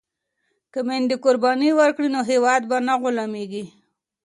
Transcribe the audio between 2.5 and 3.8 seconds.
به نه غلامیږي.